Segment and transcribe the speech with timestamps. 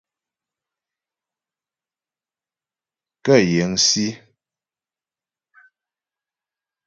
[3.23, 4.07] Kə yiŋsǐ.